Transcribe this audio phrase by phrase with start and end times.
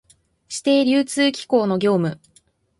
[0.49, 2.19] 指定流通機構の業務